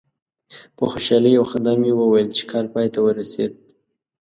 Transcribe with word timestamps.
په 0.75 0.83
خوشحالي 0.91 1.31
او 1.39 1.45
خندا 1.51 1.73
مې 1.81 1.91
وویل 1.95 2.29
چې 2.37 2.43
کار 2.51 2.65
پای 2.73 2.87
ته 2.93 2.99
ورسید. 3.05 3.51